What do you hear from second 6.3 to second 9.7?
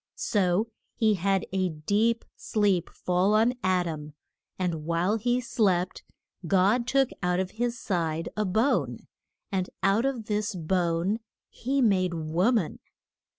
God took out of his side a bone, and